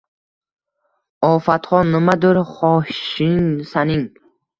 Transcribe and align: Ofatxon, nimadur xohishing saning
Ofatxon, 1.31 1.91
nimadur 1.95 2.39
xohishing 2.53 3.45
saning 3.73 4.03